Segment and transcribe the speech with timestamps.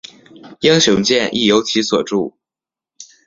[0.61, 2.35] 英雄剑亦由其所铸。